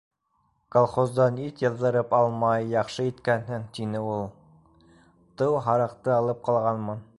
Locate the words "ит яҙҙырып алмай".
1.47-2.65